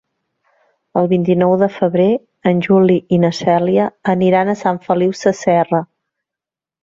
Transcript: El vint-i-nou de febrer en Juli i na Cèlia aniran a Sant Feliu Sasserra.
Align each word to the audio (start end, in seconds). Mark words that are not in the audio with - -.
El 1.01 1.07
vint-i-nou 1.09 1.51
de 1.63 1.67
febrer 1.73 2.07
en 2.51 2.63
Juli 2.69 2.95
i 3.17 3.19
na 3.25 3.31
Cèlia 3.41 3.85
aniran 4.15 4.51
a 4.53 4.57
Sant 4.63 4.79
Feliu 4.87 5.13
Sasserra. 5.19 5.83